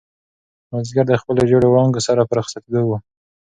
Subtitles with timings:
[0.71, 2.91] مازیګر د خپلو ژېړو وړانګو سره په رخصتېدو و.